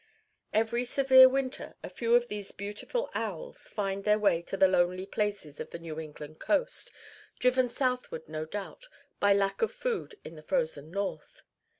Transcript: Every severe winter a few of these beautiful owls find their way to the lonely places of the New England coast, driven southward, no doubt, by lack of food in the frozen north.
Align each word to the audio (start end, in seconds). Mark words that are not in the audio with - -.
Every 0.51 0.83
severe 0.83 1.29
winter 1.29 1.75
a 1.83 1.87
few 1.91 2.15
of 2.15 2.27
these 2.27 2.51
beautiful 2.51 3.11
owls 3.13 3.67
find 3.67 4.03
their 4.03 4.17
way 4.17 4.41
to 4.41 4.57
the 4.57 4.67
lonely 4.67 5.05
places 5.05 5.59
of 5.59 5.69
the 5.69 5.77
New 5.77 5.99
England 5.99 6.39
coast, 6.39 6.89
driven 7.37 7.69
southward, 7.69 8.27
no 8.27 8.45
doubt, 8.47 8.87
by 9.19 9.35
lack 9.35 9.61
of 9.61 9.71
food 9.71 10.15
in 10.23 10.33
the 10.35 10.41
frozen 10.41 10.89
north. 10.89 11.43